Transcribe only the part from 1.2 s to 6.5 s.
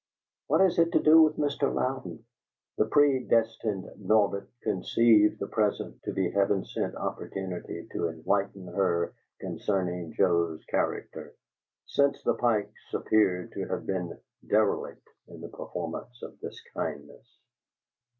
with Mr. Louden?" The predestined Norbert conceived the present to be a